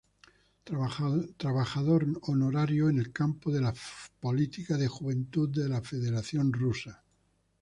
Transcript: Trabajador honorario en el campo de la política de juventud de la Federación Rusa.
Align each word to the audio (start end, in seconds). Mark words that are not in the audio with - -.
Trabajador 1.37 2.07
honorario 2.23 2.89
en 2.89 2.97
el 2.97 3.11
campo 3.13 3.51
de 3.51 3.61
la 3.61 3.71
política 4.19 4.75
de 4.75 4.87
juventud 4.87 5.47
de 5.47 5.69
la 5.69 5.81
Federación 5.83 6.51
Rusa. 6.51 7.03